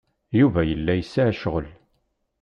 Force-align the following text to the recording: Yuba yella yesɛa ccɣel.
Yuba 0.39 0.61
yella 0.69 0.93
yesɛa 0.95 1.31
ccɣel. 1.37 1.67